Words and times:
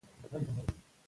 پایلې 0.03 0.29
تایید 0.29 0.47
شوې 0.47 0.63
دي. 0.67 0.71